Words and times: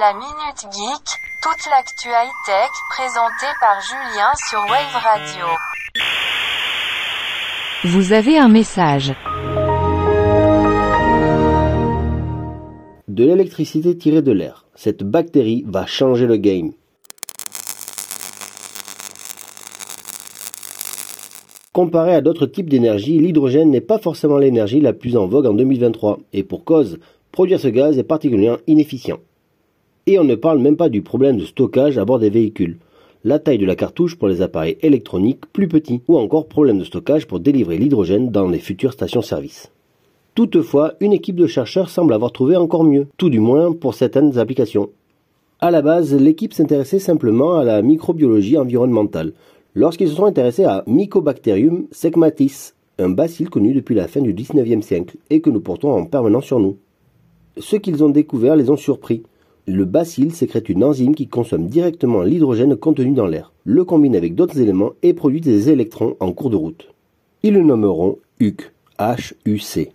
La 0.00 0.14
Minute 0.14 0.72
Geek, 0.72 1.06
toute 1.42 1.70
l'actu 1.70 2.08
high-tech 2.08 2.70
présentée 2.88 3.52
par 3.60 3.78
Julien 3.82 4.30
sur 4.48 4.60
Wave 4.60 5.02
Radio. 5.04 5.46
Vous 7.84 8.14
avez 8.14 8.38
un 8.38 8.48
message. 8.48 9.12
De 13.06 13.24
l'électricité 13.26 13.98
tirée 13.98 14.22
de 14.22 14.32
l'air. 14.32 14.64
Cette 14.76 15.02
bactérie 15.02 15.62
va 15.66 15.84
changer 15.84 16.24
le 16.24 16.38
game. 16.38 16.72
Comparé 21.74 22.14
à 22.14 22.22
d'autres 22.22 22.46
types 22.46 22.70
d'énergie, 22.70 23.18
l'hydrogène 23.18 23.70
n'est 23.70 23.82
pas 23.82 23.98
forcément 23.98 24.38
l'énergie 24.38 24.80
la 24.80 24.94
plus 24.94 25.18
en 25.18 25.26
vogue 25.26 25.46
en 25.46 25.52
2023. 25.52 26.18
Et 26.32 26.44
pour 26.44 26.64
cause, 26.64 26.98
produire 27.30 27.60
ce 27.60 27.68
gaz 27.68 27.98
est 27.98 28.04
particulièrement 28.04 28.58
inefficient. 28.66 29.18
Et 30.06 30.18
on 30.18 30.24
ne 30.24 30.34
parle 30.34 30.58
même 30.58 30.76
pas 30.76 30.88
du 30.88 31.02
problème 31.02 31.36
de 31.36 31.44
stockage 31.44 31.96
à 31.96 32.04
bord 32.04 32.18
des 32.18 32.30
véhicules. 32.30 32.78
La 33.24 33.38
taille 33.38 33.58
de 33.58 33.66
la 33.66 33.76
cartouche 33.76 34.16
pour 34.16 34.26
les 34.26 34.42
appareils 34.42 34.78
électroniques 34.82 35.46
plus 35.52 35.68
petit, 35.68 36.00
ou 36.08 36.18
encore 36.18 36.48
problème 36.48 36.78
de 36.78 36.84
stockage 36.84 37.26
pour 37.26 37.38
délivrer 37.38 37.78
l'hydrogène 37.78 38.30
dans 38.30 38.48
les 38.48 38.58
futures 38.58 38.92
stations-service. 38.92 39.70
Toutefois, 40.34 40.94
une 41.00 41.12
équipe 41.12 41.36
de 41.36 41.46
chercheurs 41.46 41.88
semble 41.88 42.14
avoir 42.14 42.32
trouvé 42.32 42.56
encore 42.56 42.84
mieux, 42.84 43.06
tout 43.16 43.30
du 43.30 43.38
moins 43.38 43.72
pour 43.72 43.94
certaines 43.94 44.38
applications. 44.38 44.90
À 45.60 45.70
la 45.70 45.82
base, 45.82 46.12
l'équipe 46.14 46.54
s'intéressait 46.54 46.98
simplement 46.98 47.58
à 47.58 47.64
la 47.64 47.82
microbiologie 47.82 48.58
environnementale, 48.58 49.34
lorsqu'ils 49.76 50.08
se 50.08 50.16
sont 50.16 50.24
intéressés 50.24 50.64
à 50.64 50.82
Mycobacterium 50.88 51.86
secmatis, 51.92 52.74
un 52.98 53.10
bacille 53.10 53.46
connu 53.46 53.72
depuis 53.72 53.94
la 53.94 54.08
fin 54.08 54.20
du 54.20 54.34
19e 54.34 54.82
siècle 54.82 55.16
et 55.30 55.40
que 55.40 55.50
nous 55.50 55.60
portons 55.60 55.92
en 55.92 56.06
permanence 56.06 56.46
sur 56.46 56.58
nous. 56.58 56.78
Ce 57.58 57.76
qu'ils 57.76 58.02
ont 58.02 58.08
découvert 58.08 58.56
les 58.56 58.70
ont 58.70 58.76
surpris. 58.76 59.22
Le 59.68 59.84
bacille 59.84 60.32
sécrète 60.32 60.68
une 60.68 60.82
enzyme 60.82 61.14
qui 61.14 61.28
consomme 61.28 61.68
directement 61.68 62.22
l'hydrogène 62.22 62.74
contenu 62.74 63.12
dans 63.12 63.28
l'air, 63.28 63.52
le 63.62 63.84
combine 63.84 64.16
avec 64.16 64.34
d'autres 64.34 64.58
éléments 64.58 64.94
et 65.04 65.14
produit 65.14 65.40
des 65.40 65.70
électrons 65.70 66.16
en 66.18 66.32
cours 66.32 66.50
de 66.50 66.56
route. 66.56 66.88
Ils 67.44 67.54
le 67.54 67.62
nommeront 67.62 68.18
HUC, 68.40 68.72
H-U-C. 68.98 69.92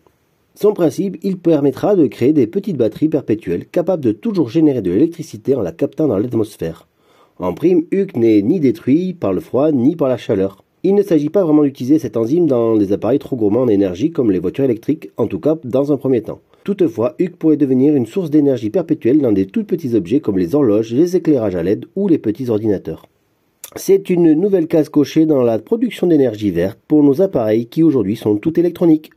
Son 0.55 0.71
principe, 0.71 1.17
il 1.21 1.37
permettra 1.37 1.97
de 1.97 2.07
créer 2.07 2.31
des 2.31 2.47
petites 2.47 2.77
batteries 2.77 3.09
perpétuelles 3.09 3.65
capables 3.65 4.05
de 4.05 4.13
toujours 4.13 4.47
générer 4.47 4.81
de 4.81 4.89
l'électricité 4.89 5.53
en 5.53 5.61
la 5.61 5.73
captant 5.73 6.07
dans 6.07 6.17
l'atmosphère. 6.17 6.87
En 7.37 7.53
prime, 7.53 7.83
HUC 7.91 8.15
n'est 8.15 8.41
ni 8.43 8.61
détruit 8.61 9.13
par 9.13 9.33
le 9.33 9.41
froid 9.41 9.73
ni 9.73 9.97
par 9.97 10.07
la 10.07 10.15
chaleur. 10.15 10.63
Il 10.83 10.95
ne 10.95 11.03
s'agit 11.03 11.29
pas 11.29 11.43
vraiment 11.43 11.63
d'utiliser 11.63 11.99
cette 11.99 12.15
enzyme 12.15 12.47
dans 12.47 12.77
des 12.77 12.93
appareils 12.93 13.19
trop 13.19 13.35
gourmands 13.35 13.63
en 13.63 13.67
énergie 13.67 14.11
comme 14.11 14.31
les 14.31 14.39
voitures 14.39 14.63
électriques, 14.63 15.09
en 15.17 15.27
tout 15.27 15.41
cas 15.41 15.57
dans 15.65 15.91
un 15.91 15.97
premier 15.97 16.21
temps. 16.21 16.39
Toutefois, 16.67 17.15
HUC 17.17 17.37
pourrait 17.37 17.55
devenir 17.55 17.95
une 17.95 18.05
source 18.05 18.29
d'énergie 18.29 18.69
perpétuelle 18.69 19.21
dans 19.21 19.31
des 19.31 19.45
tout 19.45 19.63
petits 19.63 19.95
objets 19.95 20.19
comme 20.19 20.37
les 20.37 20.53
horloges, 20.53 20.91
les 20.91 21.15
éclairages 21.15 21.55
à 21.55 21.63
LED 21.63 21.85
ou 21.95 22.09
les 22.09 22.17
petits 22.17 22.49
ordinateurs. 22.49 23.05
C'est 23.77 24.09
une 24.09 24.33
nouvelle 24.33 24.67
case 24.67 24.89
cochée 24.89 25.25
dans 25.25 25.43
la 25.43 25.59
production 25.59 26.07
d'énergie 26.07 26.51
verte 26.51 26.77
pour 26.85 27.03
nos 27.03 27.21
appareils 27.21 27.67
qui 27.67 27.83
aujourd'hui 27.83 28.17
sont 28.17 28.35
tout 28.35 28.59
électroniques. 28.59 29.11